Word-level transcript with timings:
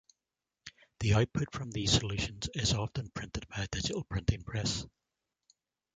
The 1.01 1.13
output 1.13 1.53
from 1.53 1.69
these 1.69 1.91
solutions 1.91 2.49
is 2.55 2.73
often 2.73 3.11
printed 3.11 3.47
by 3.47 3.57
a 3.57 3.67
digital 3.67 4.03
printing 4.03 4.41
press. 4.43 4.87